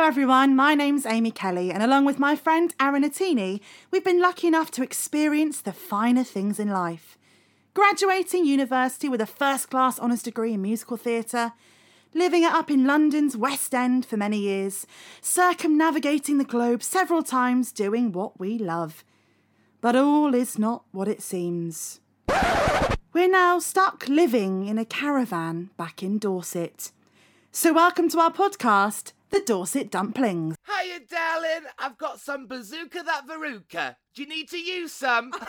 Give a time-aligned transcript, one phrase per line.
[0.00, 0.56] Hello, everyone.
[0.56, 3.60] My name's Amy Kelly, and along with my friend Aaron Attini,
[3.90, 7.18] we've been lucky enough to experience the finer things in life.
[7.74, 11.52] Graduating university with a first class honours degree in musical theatre,
[12.14, 14.86] living it up in London's West End for many years,
[15.20, 19.04] circumnavigating the globe several times doing what we love.
[19.82, 22.00] But all is not what it seems.
[23.12, 26.90] We're now stuck living in a caravan back in Dorset.
[27.52, 30.56] So, welcome to our podcast, The Dorset Dumplings.
[30.66, 31.68] Hiya, darling.
[31.78, 33.96] I've got some Bazuka that verruca.
[34.14, 35.32] Do you need to use some?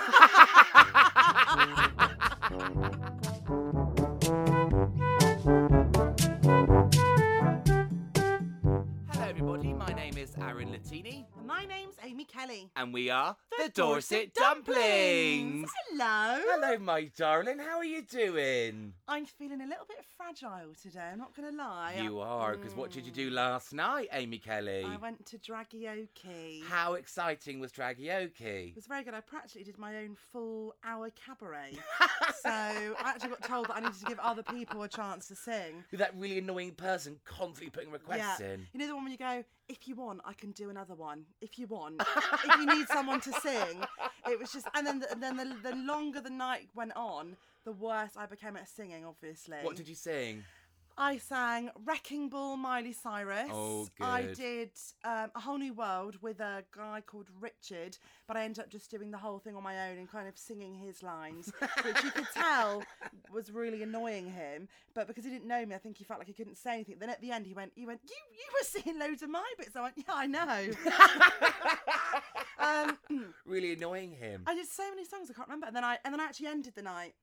[9.12, 9.74] Hello, everybody.
[9.74, 12.70] My name is Aaron Latini, My name's Amy Kelly.
[12.76, 15.70] and we are the, Dorset Dumplings.
[15.90, 16.42] Hello.
[16.46, 17.60] Hello, my darling.
[17.60, 18.94] How are you doing?
[19.08, 22.00] I'm feeling a little bit fragile today, I'm not going to lie.
[22.02, 24.84] You are, because what did you do last night, Amy Kelly?
[24.86, 26.64] I went to Dragioki.
[26.68, 28.70] How exciting was Dragioki?
[28.70, 29.14] It was very good.
[29.14, 31.78] I practically did my own full hour cabaret.
[32.42, 35.36] so I actually got told that I needed to give other people a chance to
[35.36, 35.84] sing.
[35.92, 38.54] With that really annoying person constantly putting requests yeah.
[38.54, 38.68] in.
[38.74, 41.26] You know the one when you go, if you want, I can do another one.
[41.40, 43.84] If you want, if you need someone to sing,
[44.28, 44.68] it was just.
[44.76, 48.58] And then, the, then the, the longer the night went on, the worse I became
[48.58, 49.06] at singing.
[49.06, 49.58] Obviously.
[49.62, 50.44] What did you sing?
[50.98, 53.50] I sang Wrecking Ball Miley Cyrus.
[53.52, 54.72] Oh, I did
[55.04, 58.92] um, A Whole New World with a guy called Richard, but I ended up just
[58.92, 61.52] doing the whole thing on my own and kind of singing his lines,
[61.84, 62.84] which you could tell
[63.34, 64.68] was really annoying him.
[64.94, 66.98] But because he didn't know me, I think he felt like he couldn't say anything.
[67.00, 69.54] Then at the end, he went, "You went, you you were singing loads of my
[69.58, 70.68] bits." I went, "Yeah, I know."
[72.60, 74.44] um, really annoying him.
[74.46, 76.48] I did so many songs I can't remember, and then I and then I actually
[76.48, 77.14] ended the night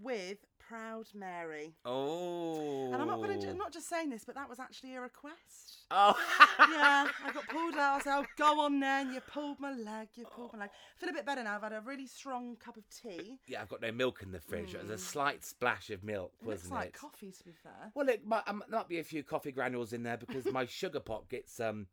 [0.00, 0.38] with
[0.68, 1.74] Proud Mary.
[1.84, 2.92] Oh.
[2.92, 3.48] And I'm not going to.
[3.48, 5.86] I'm not just saying this, but that was actually a request.
[5.90, 6.14] Oh.
[6.60, 8.00] yeah, I got pulled out.
[8.00, 10.08] I said, "Oh, go on then." You pulled my leg.
[10.14, 10.70] You pulled my leg.
[10.70, 11.56] I feel a bit better now.
[11.56, 13.38] I've had a really strong cup of tea.
[13.46, 14.72] Yeah, I've got no milk in the fridge.
[14.72, 16.94] There's a slight splash of milk, It wasn't like it?
[16.94, 17.90] coffee, to be fair.
[17.94, 21.00] Well, it might, um, might be a few coffee granules in there because my sugar
[21.00, 21.86] pot gets um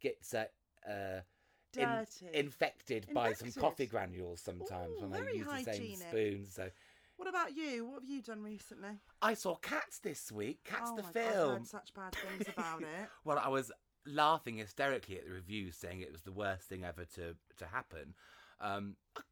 [0.00, 0.44] gets uh,
[0.86, 1.20] uh
[1.76, 2.26] in- Dirty.
[2.34, 6.46] infected, by some coffee granules sometimes Ooh, when I use the same spoon.
[6.46, 6.70] So
[7.18, 7.84] What about you?
[7.84, 9.00] What have you done recently?
[9.20, 10.60] I saw Cats this week.
[10.64, 11.50] Cats oh the God, I've film.
[11.50, 12.86] heard such bad things about it.
[13.24, 13.72] Well, I was
[14.06, 18.14] laughing hysterically at the reviews saying it was the worst thing ever to to happen.
[18.60, 19.22] Um, I,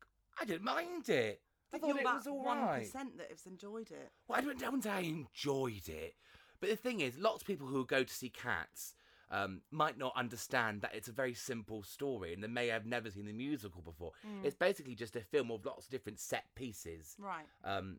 [0.42, 1.40] I didn't mind it.
[1.72, 2.82] I thought it was all one right.
[2.82, 4.10] percent that has enjoyed it.
[4.26, 6.16] Well, I don't, I wouldn't say I enjoyed it,
[6.60, 8.95] but the thing is, lots of people who go to see Cats
[9.30, 13.10] um, might not understand that it's a very simple story, and they may have never
[13.10, 14.12] seen the musical before.
[14.44, 17.16] It's basically just a film of lots of different set pieces.
[17.18, 17.46] Right.
[17.64, 17.98] Um,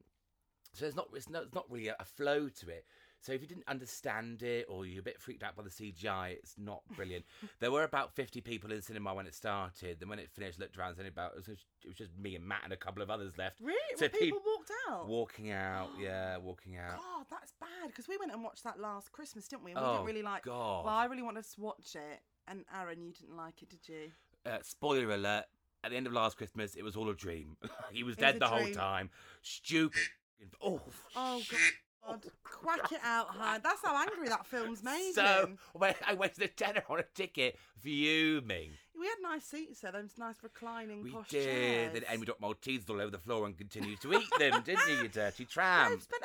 [0.73, 2.85] so it's not it's not, it's not really a, a flow to it.
[3.19, 6.31] So if you didn't understand it or you're a bit freaked out by the CGI,
[6.33, 7.25] it's not brilliant.
[7.59, 9.99] there were about 50 people in the cinema when it started.
[9.99, 12.35] Then when it finished, looked around, and about it was, just, it was just me
[12.35, 13.59] and Matt and a couple of others left.
[13.59, 13.77] Really?
[13.95, 15.07] So Well, people peop- walked out.
[15.07, 16.97] Walking out, yeah, walking out.
[16.97, 19.71] God, that's bad because we went and watched that last Christmas, didn't we?
[19.71, 20.43] And we Oh, didn't really like.
[20.43, 20.85] God.
[20.85, 24.11] Well, I really wanted to watch it, and Aaron, you didn't like it, did you?
[24.45, 25.45] Uh, spoiler alert:
[25.83, 27.57] at the end of last Christmas, it was all a dream.
[27.91, 29.09] he was It dead a the whole time.
[29.41, 29.99] Stupid.
[30.63, 30.81] Oh.
[31.15, 31.59] Oh God!
[32.43, 33.61] Quack it out, hon.
[33.63, 35.57] That's how angry that film's made So him.
[35.73, 38.71] when I wasted a tenner on a ticket, fuming.
[38.99, 41.43] We had nice seats there, those nice reclining We posh did.
[41.45, 41.93] chairs.
[41.93, 44.95] Then Amy dropped Maltesers all over the floor and continued to eat them, didn't you,
[45.03, 46.01] you dirty I tramp?
[46.01, 46.23] spent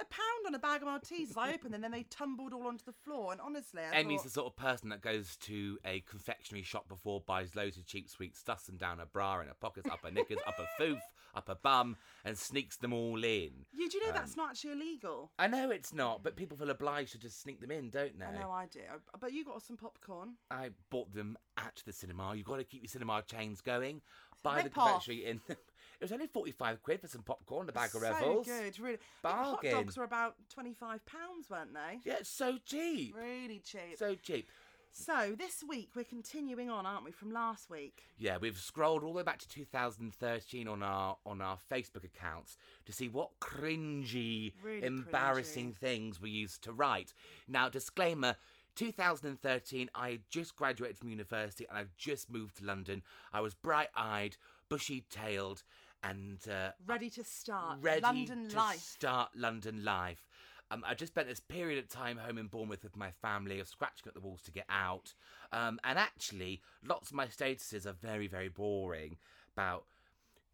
[0.54, 1.36] a pound on a bag of Maltesers.
[1.36, 3.32] I opened them, then they tumbled all onto the floor.
[3.32, 6.88] And honestly, I Amy's thought, the sort of person that goes to a confectionery shop
[6.88, 10.00] before, buys loads of cheap sweets, stuffs them down her bra and her pockets, up
[10.04, 11.00] her knickers, up her foof,
[11.34, 13.50] up her bum, and sneaks them all in.
[13.72, 15.30] you do you know um, that's not actually illegal.
[15.38, 18.26] I know it's not, but people feel obliged to just sneak them in, don't they?
[18.26, 18.80] I know I do.
[19.18, 20.34] But you got some popcorn.
[20.50, 22.34] I bought them at the cinema.
[22.34, 24.02] You've got to keep your cinema chains going.
[24.42, 25.04] Buy the rip-off.
[25.04, 25.41] confectionery in.
[26.02, 28.46] it was only 45 quid for some popcorn, a bag of so Rebels.
[28.46, 28.96] good, really.
[29.22, 32.00] Think Hot dogs were about twenty-five pounds, weren't they?
[32.04, 33.14] Yeah, it's so cheap.
[33.16, 33.96] Really cheap.
[33.96, 34.48] So cheap.
[34.91, 38.03] So this week we're continuing on, aren't we, from last week?
[38.18, 42.56] Yeah, we've scrolled all the way back to 2013 on our on our Facebook accounts
[42.84, 45.77] to see what cringy, Really embarrassing cringy.
[45.77, 47.15] things we used to write.
[47.47, 48.34] Now, disclaimer.
[48.74, 53.03] 2013, I had just graduated from university and I've just moved to London.
[53.30, 54.38] I was bright eyed,
[54.71, 55.62] bushy tailed,
[56.03, 57.78] and uh, Ready to start.
[57.81, 58.78] ready London to life.
[58.78, 60.27] start London life.
[60.71, 63.69] Um, I just spent this period of time home in Bournemouth with my family, of
[63.69, 65.13] scratching at the walls to get out.
[65.53, 69.19] Um, and actually, lots of my statuses are very, very boring
[69.54, 69.84] about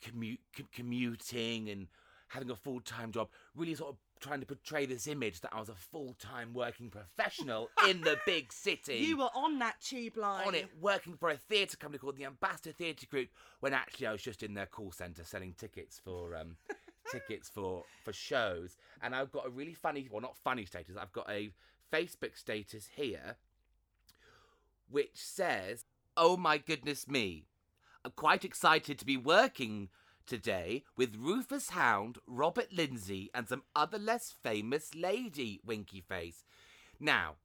[0.05, 1.87] commu- com- commuting and
[2.29, 3.29] having a full time job.
[3.55, 6.91] Really, sort of trying to portray this image that I was a full time working
[6.91, 8.97] professional in the big city.
[8.97, 10.47] You were on that tube line.
[10.47, 13.29] on it working for a theatre company called the Ambassador Theatre Group
[13.61, 16.56] when actually I was just in their call centre selling tickets for um,
[17.11, 18.76] tickets for for shows.
[19.03, 20.97] And I've got a really funny, well, not funny status.
[21.00, 21.50] I've got a
[21.93, 23.37] Facebook status here,
[24.91, 25.85] which says,
[26.17, 27.44] "Oh my goodness me,
[28.05, 29.88] I'm quite excited to be working."
[30.28, 36.44] Today with Rufus Hound, Robert Lindsay, and some other less famous lady, winky face.
[37.00, 37.36] Now,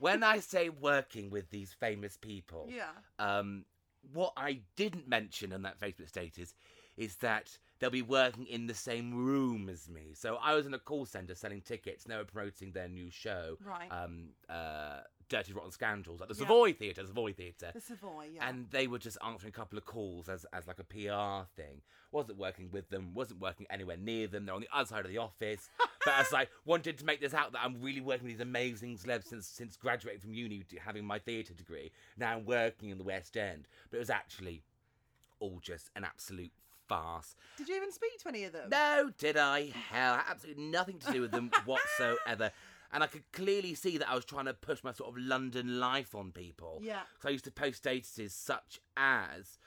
[0.00, 2.92] when I say working with these famous people, Yeah.
[3.18, 3.66] um,
[4.12, 6.54] what I didn't mention on that Facebook status
[6.96, 10.14] is that they'll be working in the same room as me.
[10.14, 12.04] So I was in a call centre selling tickets.
[12.04, 13.90] And they were promoting their new show, Right.
[13.92, 15.00] um, uh,
[15.30, 16.40] Dirty Rotten Scoundrels, at the Yeah.
[16.40, 17.70] Savoy Theatre, Savoy Theatre.
[17.72, 18.46] The Savoy, yeah.
[18.46, 21.80] And they were just answering a couple of calls as, as like a PR thing.
[22.12, 24.44] Wasn't working with them, wasn't working anywhere near them.
[24.44, 25.70] They're on the other side of the office.
[26.04, 28.98] but as I wanted to make this out that I'm really working with these amazing
[28.98, 31.92] celebs since since graduating from uni, to having my theatre degree.
[32.18, 33.68] Now I'm working in the West End.
[33.88, 34.62] But it was actually
[35.38, 36.52] all just an absolute
[36.88, 37.36] farce.
[37.56, 38.68] Did you even speak to any of them?
[38.68, 39.72] No, did I?
[39.90, 42.50] Hell, absolutely nothing to do with them whatsoever.
[42.92, 45.78] And I could clearly see that I was trying to push my sort of London
[45.78, 46.80] life on people.
[46.82, 47.02] Yeah.
[47.22, 49.58] So I used to post statuses such as,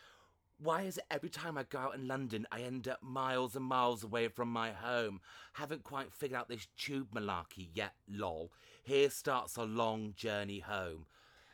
[0.60, 3.66] why is it every time I go out in London, I end up miles and
[3.66, 5.22] miles away from my home?
[5.54, 8.52] Haven't quite figured out this tube malarkey yet, lol.
[8.84, 11.06] Here starts a long journey home.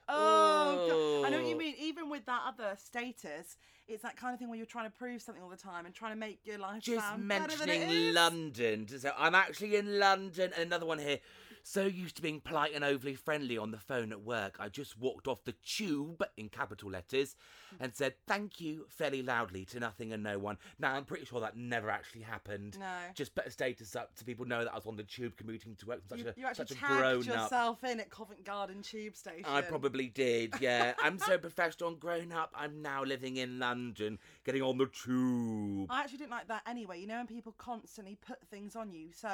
[0.08, 1.28] Oh, God.
[1.28, 1.76] I know what you mean.
[1.80, 3.58] Even with that other status,
[3.88, 5.94] it's that kind of thing where you're trying to prove something all the time and
[5.94, 8.14] trying to make your life just sound better than it mentioning.
[8.16, 8.88] London.
[8.88, 10.52] say, I'm actually in London.
[10.56, 11.20] And another one here.
[11.64, 14.98] So used to being polite and overly friendly on the phone at work, I just
[14.98, 17.36] walked off the tube in capital letters
[17.80, 20.58] and said thank you fairly loudly to nothing and no one.
[20.80, 22.78] Now I'm pretty sure that never actually happened.
[22.80, 22.86] No.
[23.14, 25.76] Just put a status up to people know that I was on the tube commuting
[25.76, 26.02] to work.
[26.10, 27.26] Such You, a you actually such a tagged grown up.
[27.44, 29.46] yourself in at Covent Garden tube station.
[29.48, 30.94] I probably did, yeah.
[31.04, 32.54] I'm so professional and grown up.
[32.56, 35.88] I'm now living in London, getting on the tube.
[35.92, 37.00] I actually didn't like that anyway.
[37.00, 39.10] You know, when people constantly put things on you.
[39.14, 39.30] So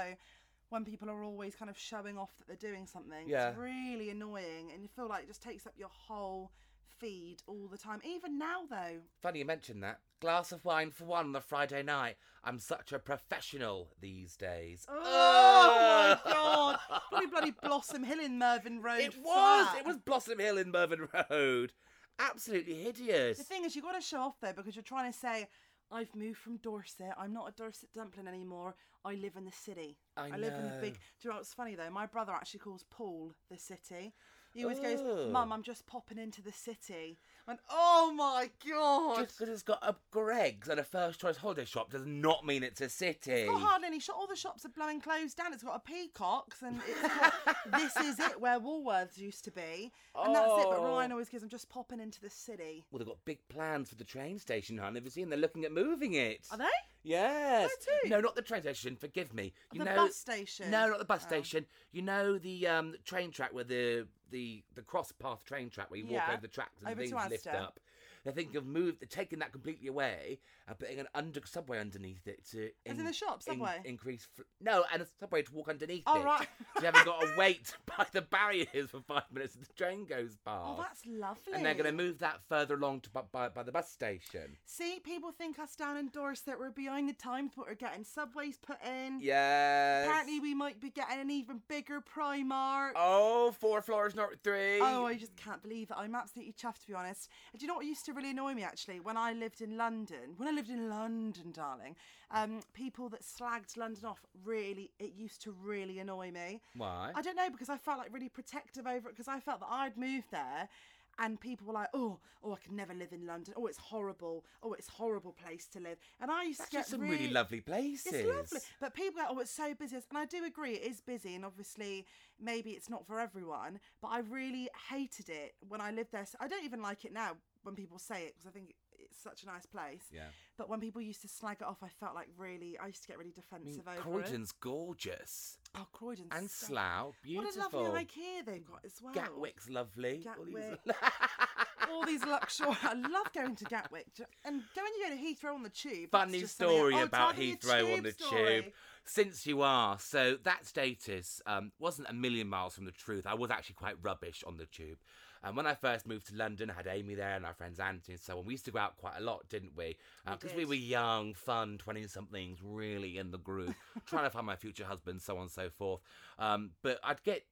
[0.70, 3.50] when people are always kind of showing off that they're doing something, Yeah.
[3.50, 6.52] it's really annoying, and you feel like it just takes up your whole
[7.00, 8.00] feed all the time.
[8.06, 10.00] Even now, though, Funny you mention that.
[10.22, 12.16] Glass of wine for one on a Friday night.
[12.44, 14.86] I'm such a professional these days.
[14.90, 16.80] Oh my god!
[17.10, 19.02] Probably bloody Blossom Hill in Mervyn Road.
[19.02, 19.68] It was.
[19.78, 21.74] It was Blossom Hill in Mervyn Road.
[22.18, 23.38] Absolutely hideous.
[23.38, 25.48] The thing is, you've got to show off though because you're trying to say,
[25.92, 27.14] "I've moved from Dorset.
[27.18, 28.76] I'm not a Dorset dumpling anymore.
[29.04, 29.98] I live in the city.
[30.18, 31.90] I live in the big." Do you know what's funny though?
[31.90, 34.14] My brother actually calls Poole the city.
[34.54, 35.30] He always goes, Oh.
[35.30, 39.26] "Mum, I'm just popping into the city." And oh my god!
[39.26, 42.64] Just because it's got a Greggs and a first choice holiday shop does not mean
[42.64, 43.32] it's a city.
[43.32, 44.16] It's got hardly any shop.
[44.20, 45.54] All the shops are blowing closed down.
[45.54, 47.34] It's got a Peacocks and it's got
[47.78, 50.66] this is it where Woolworths used to be, and that's it.
[50.70, 50.86] But Oh.
[50.96, 53.96] Ryan always goes, "I'm just popping into the city." Well, they've got big plans for
[53.96, 54.96] the train station, hon.
[54.96, 55.30] Have you seen?
[55.30, 56.48] They're looking at moving it.
[56.52, 56.66] Are they?
[57.04, 57.70] Yes.
[58.04, 58.10] To?
[58.10, 58.96] No, not the train station.
[58.96, 59.54] Forgive me.
[59.72, 60.72] You the know, bus station.
[60.72, 61.28] No, not the bus Oh.
[61.28, 61.68] station.
[61.92, 66.00] You know the um train track where the the the cross path train track where
[66.00, 67.80] you walk over the tracks and Over to things lift up.
[68.26, 72.28] They're thinking of move, they're taking that completely away and putting an under subway underneath
[72.28, 73.82] it to As in the shop, Subway?
[73.86, 74.28] increase.
[74.36, 76.26] Fl- no, and a subway to walk underneath Oh, it.
[76.26, 76.48] right.
[76.76, 80.06] so you haven't got to wait by the barriers for five minutes as the train
[80.06, 80.66] goes oh, past.
[80.66, 81.54] Oh, that's lovely.
[81.54, 84.58] and they're going to move that further along to by, by, the bus station.
[84.66, 88.58] See, people think us down in Dorset we're behind the times, but we're getting subways
[88.58, 89.20] put in.
[89.22, 90.08] Yes.
[90.08, 92.94] Apparently, we might be getting an even bigger Primark.
[92.96, 94.80] Oh, four floors, not three.
[94.82, 95.98] Oh, I just can't believe it.
[95.98, 97.30] I'm absolutely chuffed, to be honest.
[97.54, 99.00] And do you know what used to really annoy me, actually?
[99.00, 101.96] When I lived in London, when I lived in London, darling,
[102.32, 106.62] um, people that slagged London off really, it used to really annoy me.
[106.76, 107.12] Why?
[107.14, 109.70] I don't know, because I felt like really protective over it, because I felt that
[109.70, 110.70] I'd moved there.
[111.18, 113.54] And people were like, "Oh, oh, I could never live in London.
[113.58, 114.46] Oh, it's horrible.
[114.62, 117.30] Oh, it's a horrible place to live." And I used That's to get some really
[117.30, 118.14] lovely places.
[118.14, 118.60] it's lovely.
[118.80, 119.96] But people go, oh, it's so busy.
[119.96, 121.36] And I do agree, it is busy.
[121.36, 122.06] And obviously,
[122.40, 123.80] maybe it's not for everyone.
[124.02, 126.26] But I really hated it when I lived there.
[126.26, 128.76] So I don't even like it now when people say it because I think
[129.22, 130.04] such a nice place.
[130.12, 130.28] Yeah.
[130.58, 133.08] But when people used to slag it off, I felt like really, I used to
[133.08, 134.26] get really I mean, defensive over it.
[134.26, 135.58] Croydon's gorgeous.
[135.78, 137.62] Oh, Croydon's And so- Slough, What beautiful.
[137.62, 139.14] a lovely IKEA they've got as well.
[139.14, 140.26] Gatwick's lovely.
[140.38, 140.96] All these- Gatwick.
[141.92, 142.68] All these luxury.
[142.84, 144.08] I love going to Gatwick.
[144.44, 146.10] And going you go to Heathrow on the tube.
[146.12, 148.62] Funny story oh, about tell me a Heathrow on the story.
[148.64, 148.74] tube.
[149.08, 153.28] Since you are, so that status um, wasn't a million miles from the truth.
[153.28, 154.98] I was actually quite rubbish on the tube.
[155.46, 158.16] And when I first moved to London, I had Amy there and our friends Anthony
[158.16, 158.46] and so on.
[158.46, 159.96] We used to go out quite a lot, didn't we?
[160.26, 160.70] Because we, did.
[160.70, 163.76] were young, fun, 20 somethings, really in the groove,
[164.08, 166.02] trying to find my future husband, so on and so forth.
[166.40, 167.46] Um, but I'd get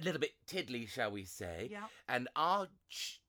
[0.00, 1.68] a little bit tiddly, shall we say.
[1.68, 1.86] Yeah.
[2.08, 3.20] And our ch-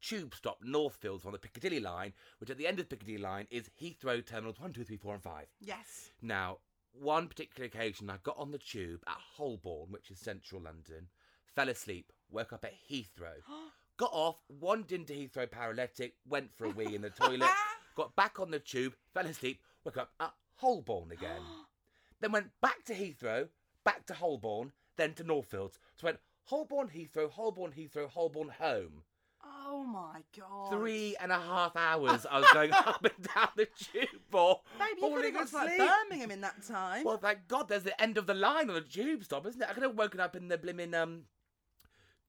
[0.00, 3.46] tube stop, Northfields, on the Piccadilly line, which at the end of the Piccadilly line
[3.50, 5.46] is Heathrow Terminals 1, 2, 3, 4, and 5.
[5.60, 6.10] Yes.
[6.22, 6.58] Now,
[6.92, 11.08] one particular occasion, I got on the tube at Holborn, which is central London,
[11.54, 13.36] fell asleep, woke up at Heathrow,
[13.96, 17.50] got off, wandered into Heathrow paralytic, went for a wee in the toilet,
[17.96, 21.42] got back on the tube, fell asleep, woke up at Holborn again.
[22.20, 23.48] then went back to Heathrow,
[23.84, 25.78] back to Holborn, then to Northfields.
[25.96, 29.02] So went Holborn, Heathrow, Holborn, Heathrow, Holborn, home.
[29.44, 30.70] oh my god.
[30.70, 34.60] Three and a half hours I was going up and down the tube for.
[34.78, 35.88] Baby, you could falling have got to like asleep.
[35.88, 37.04] Birmingham in that time.
[37.04, 39.68] Well, thank God there's the end of the line on the tube stop, isn't it?
[39.70, 41.22] I could have woken up in the blimmin' um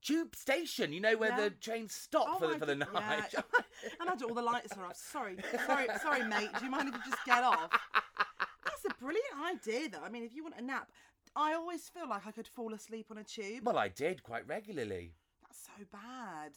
[0.04, 1.42] tube station, you know, where Yeah.
[1.46, 3.34] the trains stop Oh for, the, for the God, night.
[3.34, 3.42] yeah.
[4.00, 4.96] and I do all the lights are off.
[4.98, 6.50] Sorry, sorry, sorry, mate.
[6.60, 7.70] Do you mind if you just get off?
[8.66, 10.04] That's a brilliant idea, though.
[10.04, 10.92] I mean, if you want a nap,
[11.36, 13.64] I always feel like I could fall asleep on a tube.
[13.66, 15.14] well, I did quite regularly.
[15.44, 16.52] That's so bad.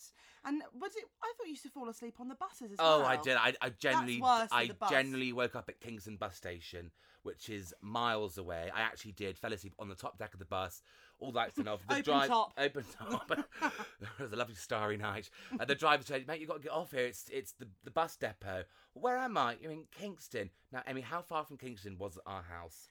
[0.45, 1.05] And was it?
[1.23, 3.03] I thought you used to fall asleep on the buses as Oh, well.
[3.03, 3.37] Oh, I did.
[3.37, 6.91] I, I generally, I generally woke up at Kingston bus station,
[7.23, 8.71] which is miles away.
[8.75, 9.37] I actually did.
[9.39, 10.83] Fell asleep on the top deck of the bus.
[11.25, 11.81] All and off.
[11.87, 12.53] The Open drive, top.
[12.59, 13.31] Open top.
[13.63, 15.31] it was a lovely starry night.
[15.59, 17.07] And the driver said, "Mate, you've got to get off here.
[17.07, 18.65] It's it's the, the bus depot.
[18.93, 19.57] Where am I?
[19.61, 20.51] You're in Kingston.
[20.73, 22.91] Now, Emmy, how far from Kingston was our house?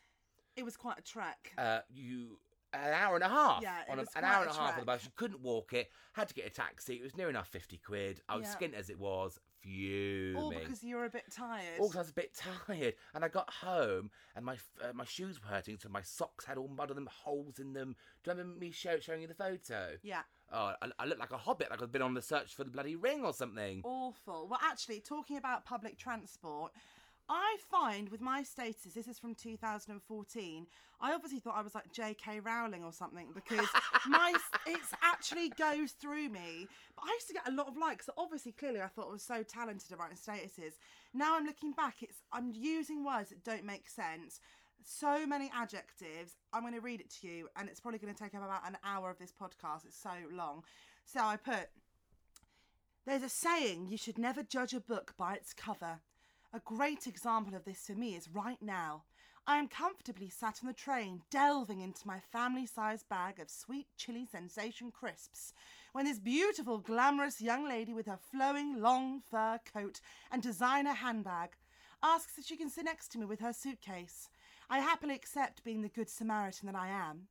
[0.56, 1.54] It was quite a trek.
[1.58, 2.40] Uh, you."
[2.76, 3.62] An hour and a half.
[3.62, 5.04] Yeah, on a, an hour a and a half on the bus.
[5.04, 5.92] You couldn't walk it.
[6.14, 6.96] Had to get a taxi.
[6.96, 8.22] It was near enough fifty quid.
[8.28, 8.68] I was Yeah.
[8.68, 9.40] skint as it was.
[9.64, 10.36] Fuming.
[10.36, 11.80] All because you were a bit tired.
[11.80, 12.34] Also, I was a bit
[12.68, 16.46] tired, and I got home, and my uh, my shoes were hurting, so my socks
[16.46, 17.96] had all mud on them, holes in them.
[18.24, 19.98] Do you remember me show- showing you the photo?
[20.04, 22.64] yeah, Oh, I, I looked like a hobbit, like I'd been on the search for
[22.64, 23.82] the bloody ring or something.
[23.84, 24.48] awful.
[24.50, 26.72] Well, actually, talking about public transport,
[27.30, 30.68] I find with my status, this is from 2014.
[31.00, 32.42] I obviously thought I was like J.K.
[32.42, 33.68] Rowling or something because
[34.08, 34.34] my
[34.66, 36.68] it's actually goes through me.
[36.96, 38.08] But I used to get a lot of likes.
[38.08, 40.74] So obviously, clearly, I thought I was so talented at writing statuses.
[41.14, 44.40] Now I'm looking back, it's I'm using words that don't make sense.
[44.86, 46.36] So many adjectives.
[46.52, 48.68] I'm going to read it to you, and it's probably going to take up about
[48.68, 49.86] an hour of this podcast.
[49.86, 50.64] It's so long.
[51.06, 51.70] So I put.
[53.06, 56.00] There's a saying you should never judge a book by its cover.
[56.56, 59.06] A great example of this for me is right now.
[59.48, 63.88] I am comfortably sat on the train, delving into my family sized bag of sweet
[63.98, 65.54] chili sensation crisps,
[65.94, 70.00] when this beautiful, glamorous young lady with her flowing, long fur coat
[70.32, 71.58] and designer handbag
[72.04, 74.30] asks if she can sit next to me with her suitcase.
[74.70, 77.30] I happily accept being the good Samaritan that I am.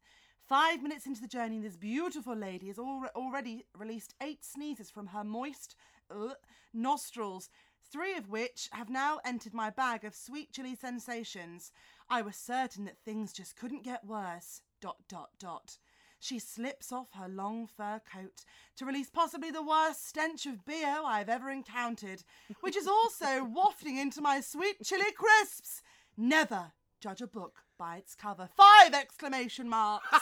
[0.49, 5.07] Five minutes into the journey, this beautiful lady has al- already released eight sneezes from
[5.07, 5.77] her moist
[6.11, 6.35] uh,
[6.75, 7.49] nostrils,
[7.93, 11.71] three of which have now entered my bag of sweet chili sensations.
[12.09, 14.63] I was certain that things just couldn't get worse.
[14.81, 15.79] Dot dot dot.
[16.19, 18.45] She slips off her long fur coat
[18.77, 22.23] to release possibly the worst stench of BO I've ever encountered,
[22.61, 25.83] which is also wafting into my sweet chili crisps.
[26.17, 28.49] Never judge a book by its cover.
[28.57, 30.07] Five exclamation marks.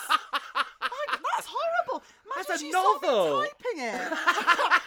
[0.82, 2.04] Like, that's horrible.
[2.34, 3.42] Imagine That's a novel.
[3.42, 4.18] typing it.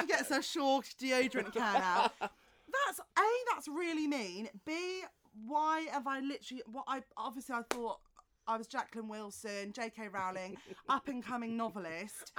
[0.00, 2.12] she gets her short deodorant can out.
[2.20, 3.22] That's a.
[3.52, 4.48] That's really mean.
[4.66, 5.02] B.
[5.46, 6.62] Why have I literally?
[6.70, 7.98] What I obviously I thought
[8.48, 10.08] I was Jacqueline Wilson, J.K.
[10.08, 10.56] Rowling,
[10.88, 12.32] up and coming novelist.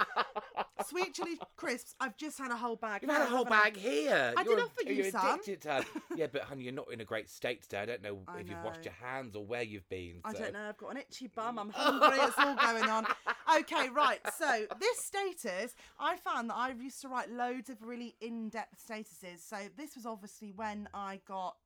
[0.88, 1.94] Sweet chili crisps.
[2.00, 3.02] I've just had a whole bag.
[3.02, 3.62] You've had a whole haven't I?
[3.70, 4.34] bag here.
[4.36, 5.34] I did you're, offer you you're some.
[5.40, 5.84] addicted to
[6.16, 7.78] Yeah, but honey, you're not in a great state today.
[7.78, 10.16] I don't know I if you've washed your hands or where you've been.
[10.24, 10.68] I don't know.
[10.68, 11.60] I've got an itchy bum.
[11.60, 12.18] I'm hungry.
[12.20, 13.06] it's all going on.
[13.58, 14.20] Okay, right.
[14.38, 19.40] So this status, I found that I used to write loads of really in-depth statuses.
[19.40, 21.56] So this was obviously when I got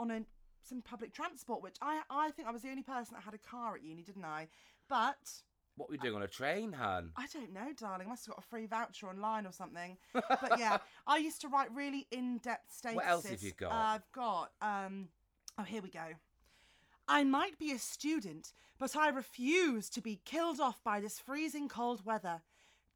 [0.00, 0.22] on a
[0.68, 3.38] some public transport, which I I think I was the only person that had a
[3.38, 4.48] car at uni, didn't I?
[4.88, 5.42] But
[5.76, 7.12] What were you doing on a train, hun?
[7.16, 8.06] I don't know, darling.
[8.06, 9.96] I must have got a free voucher online or something.
[10.12, 12.94] But yeah, I used to write really in-depth statuses.
[12.94, 13.72] What else have you got?
[13.72, 14.50] I've got.
[14.60, 15.08] Um,
[15.58, 16.14] oh, here we go.
[17.06, 21.68] I might be a student, but I refuse to be killed off by this freezing
[21.68, 22.42] cold weather.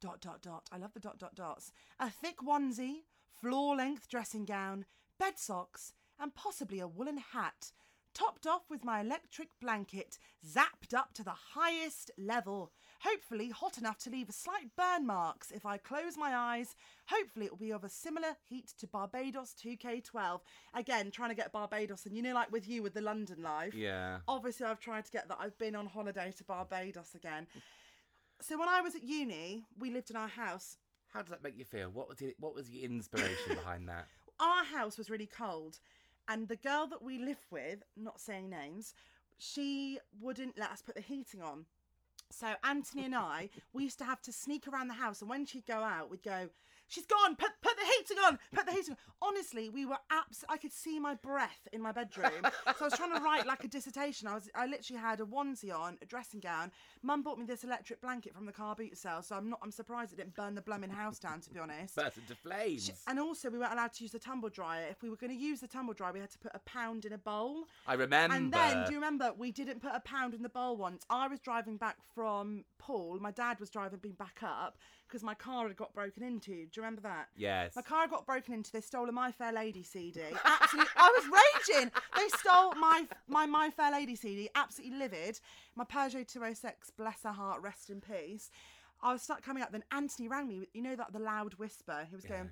[0.01, 0.63] Dot dot dot.
[0.71, 1.71] I love the dot dot dots.
[1.99, 3.03] A thick onesie,
[3.41, 4.85] floor-length dressing gown,
[5.17, 7.71] bed socks, and possibly a woolen hat.
[8.13, 12.71] Topped off with my electric blanket, zapped up to the highest level.
[13.01, 16.75] Hopefully, hot enough to leave slight burn marks if I close my eyes.
[17.07, 20.41] Hopefully, it will be of a similar heat to Barbados 2K12.
[20.75, 23.73] Again, trying to get Barbados, and you know, like with you with the London life.
[23.73, 24.19] Yeah.
[24.27, 25.37] Obviously, I've tried to get that.
[25.41, 27.47] I've been on holiday to Barbados again.
[28.41, 30.77] So when I was at uni, we lived in our house
[31.13, 31.89] How does that make you feel?
[31.89, 34.07] What was the what was the inspiration behind that?
[34.39, 35.79] Our house was really cold,
[36.27, 38.93] and the girl that we lived with, not saying names,
[39.37, 41.65] she wouldn't let us put the heating on.
[42.31, 45.45] So Anthony and I, we used to have to sneak around the house, and when
[45.45, 46.49] she'd go out, we'd go,
[46.87, 47.35] "She's gone.
[47.35, 48.39] Put put the heating on.
[48.53, 48.97] Put the heating." on.
[49.21, 50.43] Honestly, we were abs.
[50.49, 52.31] I could see my breath in my bedroom.
[52.43, 54.27] so I was trying to write like a dissertation.
[54.27, 54.49] I was.
[54.55, 56.71] I literally had a onesie on, a dressing gown.
[57.01, 59.59] Mum bought me this electric blanket from the car boot sale, so I'm not.
[59.63, 61.41] I'm surprised it didn't burn the blooming house down.
[61.41, 61.95] To be honest.
[61.95, 62.91] Burst into flames.
[63.07, 64.87] And also, we weren't allowed to use the tumble dryer.
[64.89, 67.05] If we were going to use the tumble dryer, we had to put a pound
[67.05, 67.65] in a bowl.
[67.87, 68.35] I remember.
[68.35, 71.05] And then, do you remember, we didn't put a pound in the bowl once.
[71.09, 73.19] I was driving back from Poole.
[73.19, 74.77] My dad was driving me back up
[75.13, 76.49] because my car had got broken into.
[76.49, 77.27] Do you remember that?
[77.37, 77.75] Yes.
[77.75, 78.71] My car got broken into.
[78.71, 80.21] They stole a My Fair Lady CD.
[80.43, 81.91] Absolutely, I was raging.
[82.17, 84.49] They stole my my My Fair Lady CD.
[84.55, 85.39] Absolutely livid.
[85.75, 88.49] My Peugeot 206, bless her heart, rest in peace.
[89.03, 89.71] I was stuck coming up.
[89.71, 90.67] Then Anthony rang me.
[90.73, 92.07] You know that the loud whisper.
[92.09, 92.49] He was going,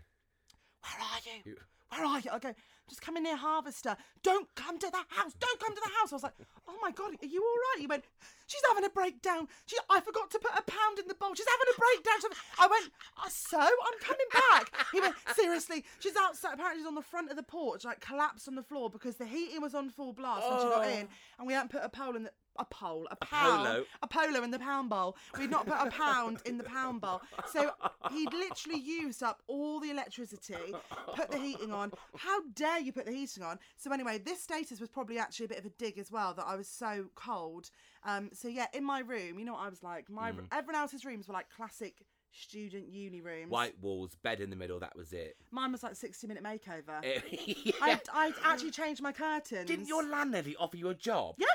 [0.84, 1.42] "Where are you?
[1.54, 1.58] You-
[1.90, 2.54] Where are you?" I go,
[2.88, 3.98] "Just come in near Harvester.
[4.22, 5.34] Don't come to the house.
[5.40, 6.36] Don't come to the house." I was like,
[6.68, 8.06] "Oh my god, are you all right?" He went,
[8.52, 9.48] "She's having a breakdown.
[9.66, 11.34] She, I forgot to put a pound in the bowl.
[11.34, 16.16] She's having a breakdown." I went, "Uh, "So I'm coming back." He went, "Seriously, she's
[16.20, 16.56] outside.
[16.56, 19.26] Apparently, she's on the front of the porch, like collapsed on the floor because the
[19.26, 21.08] heating was on full blast when she got in,
[21.40, 23.86] and we hadn't put a pole in the." A pole, a pound, polo.
[24.04, 25.16] a polo in the pound bowl.
[25.40, 27.22] We'd not put a pound in the pound bowl.
[27.50, 27.72] So
[28.12, 30.76] he'd literally used up all the electricity,
[31.16, 31.94] put the heating on.
[32.18, 33.58] How dare you put the heating on?
[33.78, 36.46] So anyway, this status was probably actually a bit of a dig as well that
[36.46, 37.72] I was so cold.
[38.04, 40.10] Um, so yeah, in my room, you know what I was like?
[40.10, 43.52] My everyone else's rooms were like classic student uni rooms.
[43.52, 44.80] White walls, bed in the middle.
[44.80, 45.36] That was it.
[45.52, 47.02] Mine was like sixty minute makeover.
[47.64, 47.76] Yeah.
[47.82, 49.68] I I actually changed my curtains.
[49.68, 51.36] Didn't your landlady offer you a job?
[51.38, 51.48] Yeah.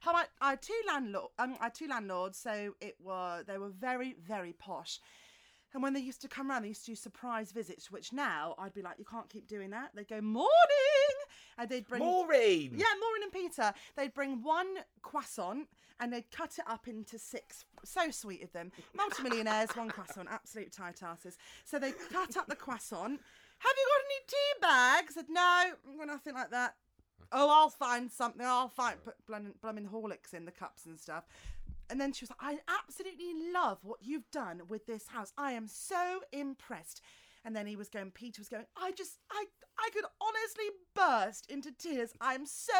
[0.00, 3.58] How I, I had two landlord, um, I had two landlords, so it were they
[3.58, 4.98] were very very posh.
[5.74, 8.54] And when they used to come round, they used to do surprise visits, which now
[8.58, 9.90] I'd be like, you can't keep doing that.
[9.94, 10.46] They'd go morning,
[11.58, 12.72] and they'd bring Maureen.
[12.76, 13.72] yeah, Maureen and Peter.
[13.96, 14.66] They'd bring one
[15.02, 15.68] croissant
[16.00, 17.64] and they'd cut it up into six.
[17.84, 18.72] So sweet of them.
[18.94, 21.38] Multimillionaires, one croissant, absolute tight asses.
[21.64, 23.20] So they cut up the croissant.
[23.58, 25.16] Have you got any tea bags?
[25.16, 26.74] I said, no, well, nothing like that.
[27.30, 28.44] Oh, I'll find something.
[28.44, 31.24] I'll find put blooming Horlicks in the cups and stuff.
[31.90, 35.32] And then she was like, I absolutely love what you've done with this house.
[35.36, 37.02] I am so impressed.
[37.44, 39.44] And then he was going, Peter was going, I just, I,
[39.78, 40.64] I could honestly
[40.94, 42.12] burst into tears.
[42.20, 42.72] I'm so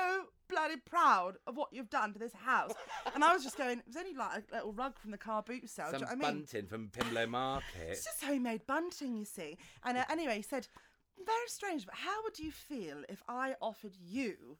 [0.48, 2.72] bloody proud of what you've done to this house.
[3.14, 5.42] And I was just going, it was only like a little rug from the car
[5.42, 5.86] boot sale.
[5.90, 6.40] do Some you know what I mean?
[6.40, 7.88] bunting from Pimlow Market.
[7.90, 9.58] It's just homemade bunting, you see.
[9.84, 10.68] And uh, anyway, he said,
[11.26, 14.56] very strange, but how would you feel if I offered you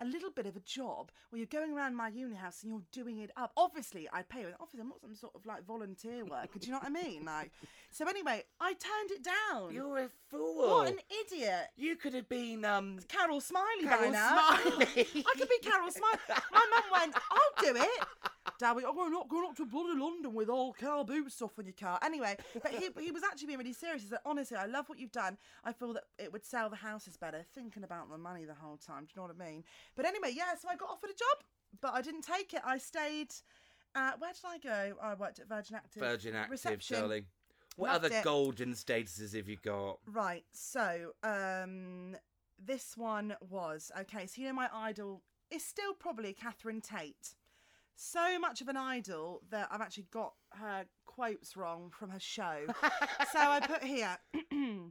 [0.00, 2.82] a little bit of a job where you're going around my uni house and you're
[2.92, 3.52] doing it up?
[3.56, 4.48] Obviously, I'd pay you.
[4.60, 6.58] Obviously, I'm not some sort of like volunteer worker.
[6.58, 7.24] do you know what I mean?
[7.24, 7.50] Like,
[7.90, 9.72] so anyway, I turned it down.
[9.74, 10.68] You're a fool.
[10.68, 11.68] what an idiot.
[11.76, 14.38] You could have been um Carol Smillie by now.
[14.56, 15.24] Smillie.
[15.26, 16.40] I could be Carol Smillie.
[16.52, 18.04] My mum went, I'll do it.
[18.58, 21.58] Dad, we, oh, we're not going up to bloody London with all car boot stuff
[21.58, 21.98] in your car.
[22.02, 24.02] Anyway, but he, he was actually being really serious.
[24.02, 25.36] He said, honestly, I love what you've done.
[25.64, 27.44] I feel that it would sell the houses better.
[27.54, 29.04] Thinking about the money the whole time.
[29.04, 29.64] Do you know what I mean?
[29.96, 31.44] But anyway, yeah, so I got offered a job,
[31.80, 32.60] but I didn't take it.
[32.64, 33.32] I stayed.
[33.94, 34.96] Uh, where did I go?
[35.02, 36.02] I worked at Virgin Active.
[36.02, 37.00] Virgin Active, Reception.
[37.00, 37.24] darling.
[37.76, 38.24] What Loved other it.
[38.24, 39.98] golden statuses have you got?
[40.06, 42.16] Right, so um
[42.62, 47.34] this one was okay, so you know my idol is still probably Catherine Tate.
[48.02, 52.60] So much of an idol that I've actually got her quotes wrong from her show.
[53.30, 54.16] so I put here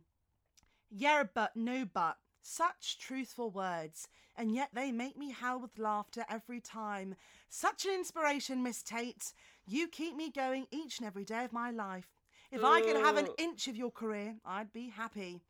[0.91, 2.17] Yeah, but no but.
[2.43, 7.15] Such truthful words, and yet they make me howl with laughter every time.
[7.49, 9.33] Such an inspiration, Miss Tate.
[9.65, 12.09] You keep me going each and every day of my life.
[12.51, 15.41] If I could have an inch of your career, I'd be happy.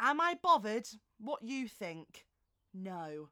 [0.00, 0.88] Am I bothered?
[1.20, 2.26] What you think?
[2.74, 3.28] No.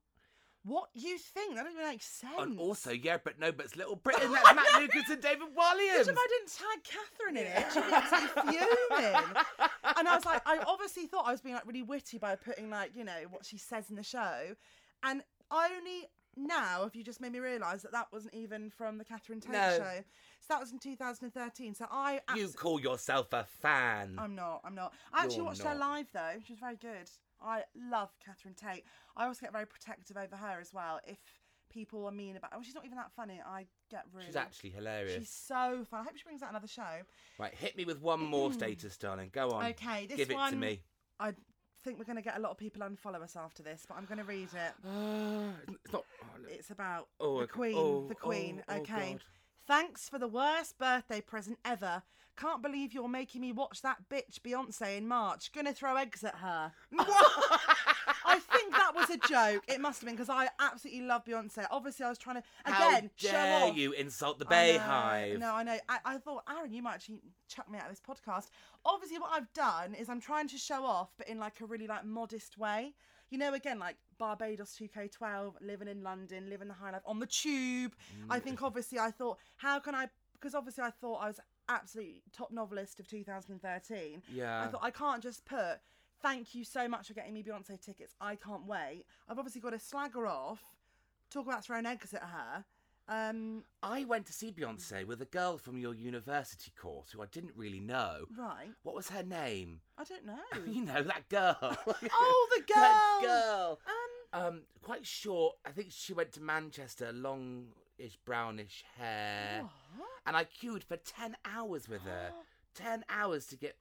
[0.65, 1.57] What you think?
[1.57, 2.33] That doesn't make sense.
[2.39, 4.33] And also, yeah, but no, but it's Little Britain.
[4.33, 6.09] That's Matt Lucas and David Walliams.
[6.09, 8.59] Imagine if I didn't tag Catherine in it, she'd be absolutely
[8.91, 9.37] fuming.
[9.99, 12.71] And I was like, I obviously thought I was being like really witty by putting
[12.71, 14.55] like, you know, what she says in the show.
[15.03, 19.05] And only now have you just made me realise that that wasn't even from the
[19.05, 19.69] Catherine Tate No.
[19.77, 20.01] show.
[20.41, 21.75] So that was in 2013.
[21.75, 24.17] So I You call yourself a fan.
[24.19, 24.63] I'm not.
[24.65, 24.95] I'm not.
[25.13, 26.33] I actually You're watched her live though.
[26.47, 27.11] She was very good.
[27.45, 28.85] I love Catherine Tate.
[29.17, 31.01] I always get very protective over her as well.
[31.07, 31.19] If
[31.71, 33.41] people are mean about, oh, she's not even that funny.
[33.45, 34.27] I get really.
[34.27, 35.19] She's actually hilarious.
[35.19, 36.01] She's so fun.
[36.01, 37.03] I hope she brings out another show.
[37.39, 39.31] Right, hit me with one more status, darling.
[39.33, 39.67] Go on.
[39.67, 40.81] Okay, this Give it to me.
[41.21, 41.33] I
[41.85, 44.07] think we're going to get a lot of people unfollow us after this, but I'm
[44.07, 44.89] going to read it.
[44.89, 45.51] Uh,
[45.83, 46.05] it's not.
[46.23, 46.27] oh.
[46.49, 47.47] It's about Oh, the.
[47.47, 47.75] Queen.
[47.77, 48.63] Oh, the Queen.
[48.69, 49.13] oh, oh, okay.
[49.13, 49.21] God.
[49.67, 52.03] Thanks for the worst birthday present ever.
[52.37, 55.53] Can't believe you're making me watch that bitch Beyonce in March.
[55.53, 56.73] Gonna throw eggs at her.
[58.25, 59.65] I think that was a joke.
[59.69, 61.67] It must have been because I absolutely love Beyonce.
[61.71, 63.77] Obviously, I was trying to again How show dare off.
[63.77, 65.39] you insult the I know, Beyhive?
[65.39, 65.79] No, I know.
[65.89, 68.49] I, I thought, Aaron, you might actually chuck me out of this podcast.
[68.85, 71.87] Obviously, what I've done is I'm trying to show off, but in like a really
[71.87, 72.95] like modest way.
[73.31, 77.27] You know, again, like Barbados 2K12, living in London, living the high life on the
[77.27, 77.95] tube.
[78.31, 78.67] I think mm.
[78.67, 80.09] obviously I thought, how can I?
[80.35, 84.23] Because obviously I thought I was absolutely top novelist of 2013.
[84.33, 84.63] Yeah.
[84.63, 85.79] I thought I can't just put.
[86.25, 88.15] Thank you so much for getting me Beyonce tickets.
[88.19, 89.05] I can't wait.
[89.29, 90.63] I've obviously got to slag her off,
[91.31, 92.65] talk about throwing eggs at her.
[93.07, 97.27] Um, I went to see Beyonce with a girl from your university course who I
[97.27, 98.25] didn't really know.
[98.39, 98.71] right.
[98.85, 99.81] What was her name?
[99.99, 100.39] I don't know.
[100.73, 101.59] You know that girl.
[102.13, 102.83] oh, the girl.
[102.83, 103.79] that girl.
[104.33, 105.57] Um, Um, quite short.
[105.67, 109.65] I think she went to Manchester, longish brownish hair,
[109.99, 110.09] what?
[110.27, 112.31] and I queued for ten hours with her.
[112.75, 113.77] ten hours to get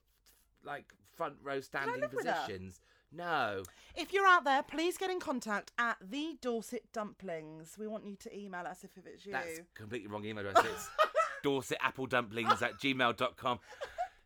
[0.66, 2.34] like front row standing live with her?
[2.34, 2.80] positions.
[3.16, 3.62] No,
[3.96, 7.76] If you're out there, please get in contact at the Dorset Dumplings.
[7.78, 9.34] We want you to email us if it's you.
[9.34, 10.66] that's completely wrong email address.
[10.66, 10.90] It's
[11.44, 13.60] Dorset Apple Dumplings at gmail.com.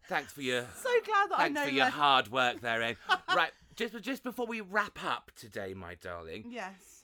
[0.08, 1.92] Thanks for your so glad that I thanks know for your that.
[1.94, 2.96] hard work there, Em.
[3.36, 7.04] right, just just before we wrap up today, my darling, Yes.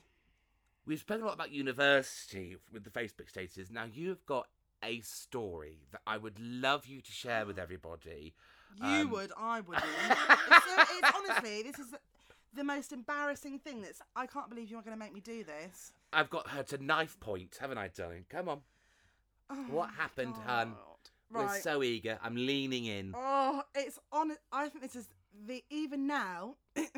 [0.86, 3.72] We've spoken a lot about university with the Facebook statuses.
[3.72, 4.48] Now you've got
[4.82, 8.34] a story that I would love you to share with everybody.
[8.80, 9.86] You Um, would, I wouldn't.
[9.86, 11.94] it's, so- it's honestly, this is
[12.54, 13.82] the most embarrassing thing.
[13.82, 15.92] That's I can't believe you're going to make me do this.
[16.12, 18.26] I've got her to knife point, haven't I, darling?
[18.30, 18.62] Come on.
[19.50, 20.74] Oh What happened, hun?
[20.74, 21.42] God.
[21.42, 22.20] We're so eager.
[22.22, 23.14] I'm leaning in.
[23.18, 24.34] Oh, it's on.
[24.52, 25.08] I think this is
[25.48, 26.92] the even now, it,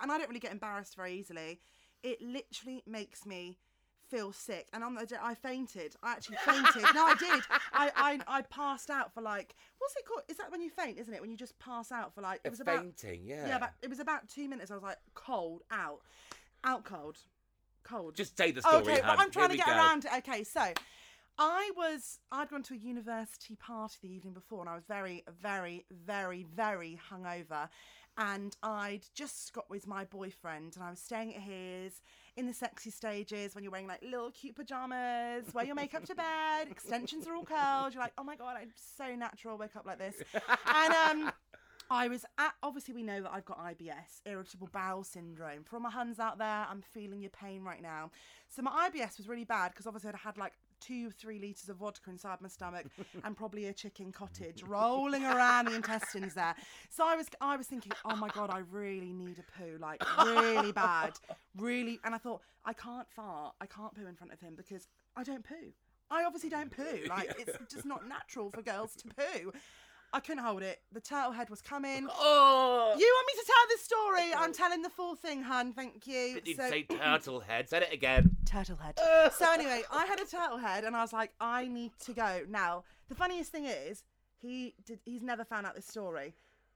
[0.00, 1.60] and I don't really get embarrassed very easily.
[2.02, 3.58] It literally makes me
[4.12, 5.96] feel sick, and on the day I fainted.
[6.02, 6.84] I actually fainted.
[6.94, 7.42] no, I did.
[7.72, 10.22] I, I I passed out for like what's it called?
[10.28, 10.98] Is that when you faint?
[10.98, 13.48] Isn't it when you just pass out for like it was about fainting, yeah.
[13.48, 14.70] yeah, about, it was about two minutes.
[14.70, 16.00] I was like cold out,
[16.64, 17.16] out cold,
[17.84, 18.14] cold.
[18.14, 19.08] Just say the story, Okay, hun.
[19.08, 20.10] well, I'm trying Here to get around it.
[20.18, 20.62] Okay, so
[21.38, 25.24] I was I'd gone to a university party the evening before, and I was very,
[25.40, 27.68] very, very, very hungover.
[28.18, 32.02] And I'd just got with my boyfriend, and I was staying at his
[32.36, 36.14] in the sexy stages when you're wearing like little cute pajamas, wear your makeup to
[36.14, 37.94] bed, extensions are all curled.
[37.94, 39.56] You're like, oh my god, I'm so natural.
[39.56, 40.16] Wake up like this,
[40.66, 41.32] and um.
[41.90, 45.62] I was at, obviously, we know that I've got IBS, irritable bowel syndrome.
[45.64, 48.10] For all my huns out there, I'm feeling your pain right now.
[48.48, 51.76] So, my IBS was really bad because obviously I'd had like two, three litres of
[51.76, 52.86] vodka inside my stomach
[53.24, 56.54] and probably a chicken cottage rolling around the intestines there.
[56.90, 60.02] So, I was, I was thinking, oh my God, I really need a poo, like
[60.24, 61.12] really bad.
[61.56, 62.00] Really.
[62.04, 65.22] And I thought, I can't fart, I can't poo in front of him because I
[65.22, 65.72] don't poo.
[66.10, 67.08] I obviously don't poo.
[67.08, 69.52] Like, it's just not natural for girls to poo.
[70.14, 70.80] I couldn't hold it.
[70.92, 72.06] The turtle head was coming.
[72.24, 72.94] Oh!
[72.98, 74.34] You want me to tell this story?
[74.36, 75.72] I'm telling the full thing, hun.
[75.72, 76.34] Thank you.
[76.34, 77.68] So- even say turtle head.
[77.68, 78.36] Said it again.
[78.44, 78.98] turtle head.
[79.32, 82.42] so anyway, I had a turtle head, and I was like, I need to go
[82.48, 82.84] now.
[83.08, 84.04] The funniest thing is,
[84.40, 84.98] he did.
[85.04, 86.34] He's never found out this story.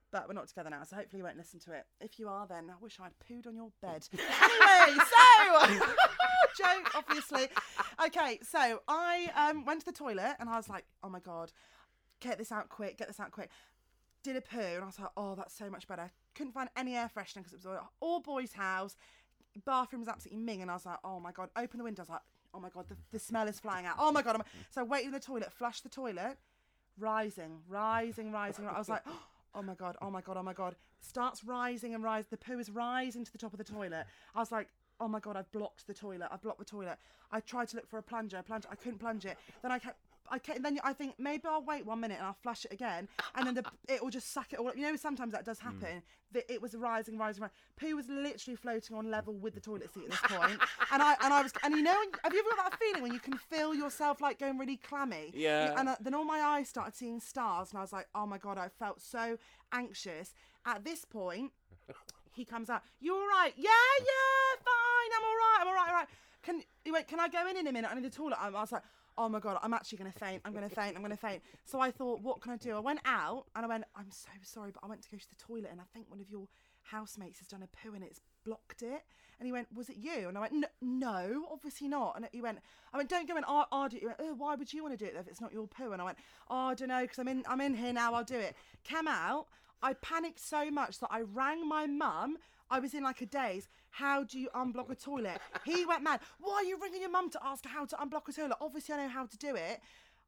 [0.09, 1.85] But we're not together now, so hopefully you won't listen to it.
[1.99, 4.07] If you are, then I wish I'd pooed on your bed.
[4.13, 5.85] anyway, so
[6.57, 7.47] joke, obviously.
[8.05, 11.51] Okay, so I um, went to the toilet and I was like, oh my god,
[12.19, 13.49] get this out quick, get this out quick.
[14.23, 16.11] Did a poo and I was like, oh, that's so much better.
[16.35, 18.95] Couldn't find any air freshener because it was all, all boys' house.
[19.65, 22.01] Bathroom was absolutely ming, and I was like, oh my god, open the window.
[22.01, 22.21] I was like,
[22.53, 23.95] oh my god, the, the smell is flying out.
[23.97, 24.43] Oh my god, I'm...
[24.69, 26.37] so in the toilet, flushed the toilet,
[26.99, 28.67] rising, rising, rising.
[28.67, 29.03] I was like,
[29.55, 30.75] oh my god, oh my god, oh my god.
[30.99, 32.27] Starts rising and rising.
[32.31, 34.05] The poo is rising to the top of the toilet.
[34.35, 34.67] I was like,
[34.99, 36.27] oh my god, I've blocked the toilet.
[36.31, 36.97] I've blocked the toilet.
[37.31, 38.67] I tried to look for a plunger, plunger.
[38.71, 39.37] I couldn't plunge it.
[39.61, 39.97] Then I kept.
[40.29, 43.07] I kept, then I think maybe I'll wait one minute and I'll flush it again,
[43.35, 43.63] and then the,
[43.93, 44.75] it will just suck it all up.
[44.75, 46.01] You know, sometimes that does happen.
[46.33, 47.55] That it was rising, rising, rising.
[47.79, 50.59] Poo was literally floating on level with the toilet seat at this point,
[50.91, 53.13] and I and I was and you know, have you ever got that feeling when
[53.13, 55.31] you can feel yourself like going really clammy?
[55.33, 55.75] Yeah.
[55.77, 58.37] And uh, then all my eyes started seeing stars, and I was like, oh my
[58.37, 59.37] god, I felt so
[59.71, 60.33] anxious.
[60.65, 61.51] At this point,
[62.33, 62.83] he comes out.
[62.99, 63.53] You're all right?
[63.55, 65.11] Yeah, yeah, fine.
[65.17, 65.57] I'm all right.
[65.61, 65.89] I'm all right.
[65.89, 66.07] All right.
[66.43, 67.07] Can he went?
[67.07, 67.89] Can I go in in a minute?
[67.91, 68.37] I'm in the toilet.
[68.39, 68.83] I was like,
[69.17, 70.41] oh my god, I'm actually gonna faint.
[70.45, 70.95] I'm gonna faint.
[70.95, 71.41] I'm gonna faint.
[71.65, 72.75] So I thought, what can I do?
[72.75, 73.83] I went out and I went.
[73.95, 76.19] I'm so sorry, but I went to go to the toilet and I think one
[76.19, 76.47] of your
[76.83, 79.03] housemates has done a poo and it's blocked it.
[79.39, 80.27] And he went, was it you?
[80.27, 82.15] And I went, no, no obviously not.
[82.15, 82.59] And he went,
[82.93, 83.43] I went, don't go in.
[83.47, 83.99] I'll, I'll do it.
[83.99, 85.91] He went, oh, why would you want to do it if it's not your poo?
[85.91, 86.17] And I went,
[86.49, 88.13] oh, I don't know, because I'm in, I'm in here now.
[88.13, 88.55] I'll do it.
[88.83, 89.45] Came out.
[89.83, 92.37] I panicked so much that I rang my mum.
[92.69, 93.67] I was in like a daze.
[93.97, 95.39] How do you unblock a toilet?
[95.65, 96.19] He went mad.
[96.39, 98.57] Why are you ringing your mum to ask her how to unblock a toilet?
[98.61, 99.79] Obviously, I know how to do it.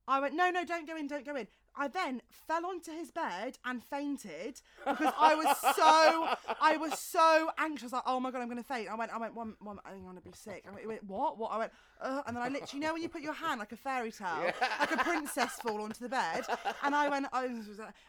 [0.07, 1.47] I went, no, no, don't go in, don't go in.
[1.75, 7.51] I then fell onto his bed and fainted because I was so, I was so
[7.59, 7.93] anxious.
[7.93, 8.89] Like, oh my god, I'm gonna faint.
[8.89, 10.65] I went, I went, one, one, I'm gonna be sick.
[10.67, 11.51] I went, what, what?
[11.51, 13.71] I went, uh, and then I literally, you know, when you put your hand like
[13.71, 16.43] a fairy tale, like a princess fall onto the bed,
[16.83, 17.67] and I went, I was,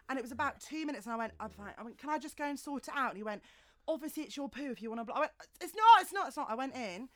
[0.09, 1.75] and it was about two minutes, and I went, I'm fine.
[1.79, 3.11] I went, can I just go and sort it out?
[3.11, 3.43] And he went,
[3.89, 5.15] obviously it's your poo if you want to.
[5.15, 6.49] I went, it's not, it's not, it's not.
[6.51, 7.09] I went in,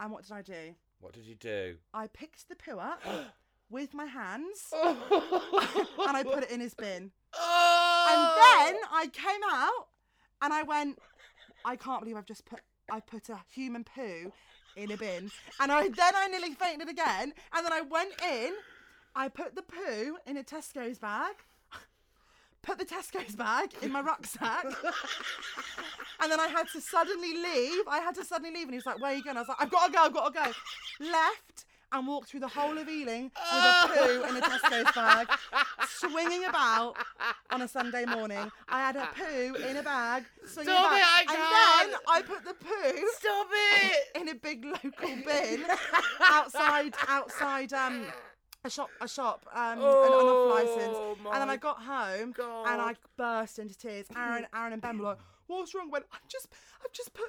[0.00, 0.74] and what did I do?
[1.00, 1.76] What did you do?
[1.92, 3.02] I picked the poo up
[3.70, 7.10] with my hands and I put it in his bin.
[7.34, 8.06] Oh!
[8.10, 9.88] And then I came out
[10.42, 10.98] and I went,
[11.64, 14.32] I can't believe I've just put I put a human poo
[14.76, 15.30] in a bin.
[15.60, 17.32] And I then I nearly fainted again.
[17.52, 18.52] And then I went in,
[19.14, 21.34] I put the poo in a Tesco's bag.
[22.62, 24.64] Put the Tesco's bag in my rucksack.
[26.20, 27.88] and then I had to suddenly leave.
[27.88, 28.64] I had to suddenly leave.
[28.64, 29.36] And he was like, Where are you going?
[29.36, 31.06] I was like, I've got to go, I've got to go.
[31.10, 35.28] Left and walked through the whole of Ealing with a poo in a Tesco's bag,
[35.86, 36.96] swinging about
[37.50, 38.50] on a Sunday morning.
[38.68, 42.22] I had a poo in a bag, swinging Stop about, it, I and then I
[42.22, 43.46] put the poo Stop
[43.82, 44.20] it!
[44.20, 45.64] in a big local bin
[46.20, 48.06] outside outside um
[48.64, 50.96] a shop a shop um an on off license.
[50.96, 54.06] Oh, and then I got home and I burst into tears.
[54.16, 55.88] Aaron Aaron and Ben were like what's wrong?
[55.88, 56.48] I went I've just
[56.84, 57.28] I've just put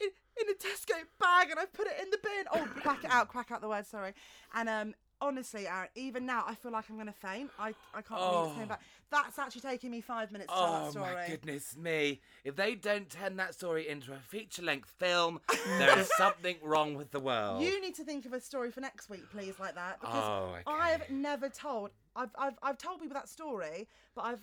[0.00, 0.08] in,
[0.40, 2.44] in a Tesco bag and I've put it in the bin.
[2.54, 4.12] Oh quack it out quack out the word sorry.
[4.54, 8.20] And um honestly Aaron even now I feel like I'm gonna faint I I can't
[8.20, 8.66] believe it's Oh.
[8.66, 8.80] back
[9.10, 12.20] that's actually taking me five minutes to tell that Oh my goodness me.
[12.44, 15.40] If they don't turn that story into a feature length film,
[15.78, 17.62] there is something wrong with the world.
[17.62, 20.54] You need to think of a story for next week, please, like that, because Oh,
[20.54, 20.62] okay.
[20.66, 21.90] I've never told.
[22.16, 24.40] I've, I've I've told people that story, but I've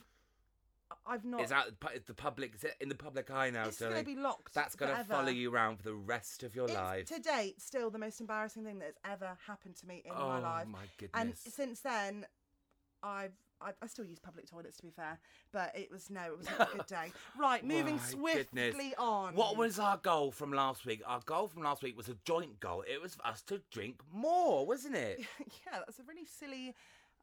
[1.05, 1.41] I've not.
[1.41, 4.15] It's out it's the public it's in the public eye now, it's going to be
[4.15, 4.53] locked.
[4.53, 7.05] That's gonna follow you around for the rest of your It's life.
[7.07, 10.27] to date still the most embarrassing thing that has ever happened to me in oh
[10.27, 10.65] my life.
[10.67, 11.21] Oh my goodness!
[11.21, 12.25] and since then,
[13.03, 13.33] I've.
[13.61, 15.19] I, I still use public toilets to be fair,
[15.51, 17.11] but it was no, it was not a good day.
[17.37, 18.93] Right, moving My swiftly goodness.
[18.97, 19.35] on.
[19.35, 21.01] What was our goal from last week?
[21.05, 22.85] Our goal from last week was a joint goal.
[22.89, 25.19] It was for us to drink more, wasn't it?
[25.39, 26.73] yeah, that's a really silly,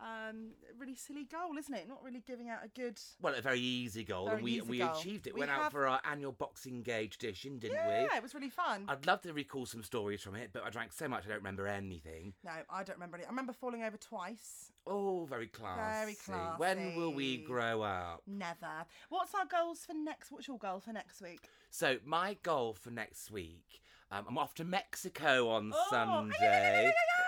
[0.01, 1.89] um, really silly goal, isn't it?
[1.89, 3.01] Not really giving out a good.
[3.23, 4.91] Well, a very easy goal, Very and we we goal.
[4.93, 5.35] achieved it.
[5.35, 8.05] We Went out for our annual Boxing Gauge edition, didn't Yeah, we?
[8.07, 8.85] Yeah, it was really fun.
[8.89, 11.39] I'd love to recall some stories from it, but I drank so much I don't
[11.39, 12.35] remember anything.
[12.45, 13.27] No, I don't remember any.
[13.27, 14.71] I remember falling over twice.
[14.87, 16.05] Oh, very classy.
[16.05, 16.59] Very classy.
[16.59, 18.23] When will we grow up?
[18.27, 18.85] Never.
[19.09, 20.31] What's our goals for next?
[20.31, 21.49] What's your goal for next week?
[21.71, 23.81] So my goal for next week,
[24.11, 26.37] um, I'm off to Mexico on Oh, Sunday.
[26.41, 27.26] Eh, How's that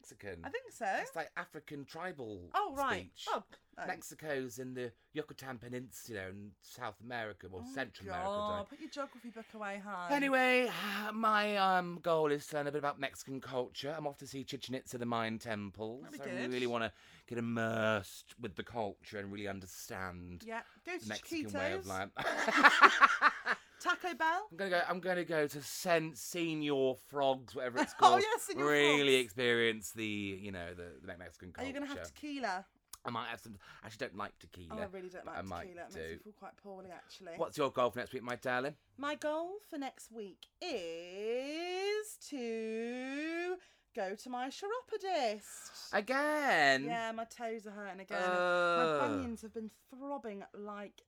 [0.00, 0.40] Mexican?
[0.44, 0.86] I think so.
[1.00, 3.10] It's like African tribal Oh right.
[3.14, 3.26] speech.
[3.30, 3.42] Oh,
[3.78, 3.86] oh.
[3.86, 8.50] Mexico's in the Yucatan Peninsula in South America or Oh, Central God.
[8.50, 8.66] America.
[8.70, 10.12] Put your geography book away, hon.
[10.12, 10.70] Anyway,
[11.12, 13.94] my um, goal is to learn a bit about Mexican culture.
[13.96, 16.00] I'm off to see Chichen Itza, the Mayan temple.
[16.04, 16.92] That'd so I really want to
[17.26, 20.60] get immersed with the culture and really understand Yeah.
[20.86, 21.54] Go the Mexican Chiquitos.
[21.54, 22.08] way of life.
[23.80, 24.48] Taco Bell.
[24.50, 24.80] I'm gonna go.
[24.88, 27.98] I'm gonna go to Sen Senior Frogs, whatever it's called.
[28.08, 28.22] Oh, called.
[28.22, 29.24] yes, Senor Really Frogs.
[29.24, 31.68] experience the, you know, the, the Mexican Are culture.
[31.68, 32.64] you going to have tequila?
[33.04, 33.56] I might have some.
[33.82, 34.68] I actually don't like tequila.
[34.72, 35.82] Oh, I really don't but like I might tequila.
[35.82, 37.32] It makes me feel quite poorly, actually.
[37.36, 38.74] What's your goal for next week, my darling?
[38.96, 43.56] My goal for next week is to
[43.94, 45.92] go to my chiropodist.
[45.92, 46.84] Again.
[46.84, 48.20] Yeah, my toes are hurting again.
[48.22, 49.00] Ugh.
[49.00, 51.02] my bunions have been throbbing like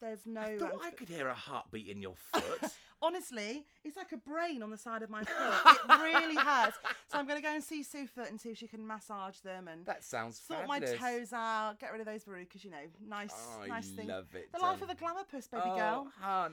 [0.00, 0.40] there's no.
[0.40, 2.70] I thought I could hear a heartbeat in your foot.
[3.02, 5.76] Honestly, it's like a brain on the side of my foot.
[5.90, 6.76] it really hurts.
[7.12, 9.40] So I'm going to go and see Sue Foot and see if she can massage
[9.40, 10.98] them and that sounds sort fabulous.
[11.00, 12.64] my toes out, get rid of those verrucas.
[12.64, 12.76] You know,
[13.06, 14.08] nice, Oh, nice I thing.
[14.08, 14.50] love it.
[14.52, 16.06] The life of a glamour puss, baby oh, girl.
[16.22, 16.50] Wow,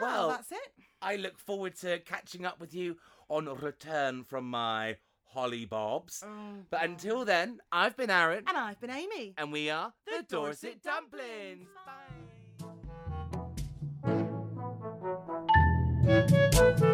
[0.00, 0.72] well, that's it.
[1.00, 2.96] I look forward to catching up with you
[3.28, 6.24] on return from my Holly Bobs.
[6.26, 6.28] Oh,
[6.70, 6.90] But God.
[6.90, 9.34] until then, I've been Aaron, And I've been Amy.
[9.38, 11.20] and we are The the Dorset Dorset Dumplings.
[11.22, 11.68] Dumplings.
[16.06, 16.93] Thank you.